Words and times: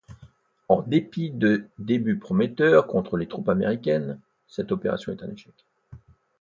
En 0.67 0.81
dépit 0.81 1.29
de 1.29 1.69
débuts 1.77 2.17
prometteurs 2.17 2.87
contre 2.87 3.17
les 3.17 3.27
troupes 3.27 3.49
américaines, 3.49 4.19
cette 4.47 4.71
opération 4.71 5.11
est 5.11 5.21
un 5.21 5.29
échec. 5.29 5.67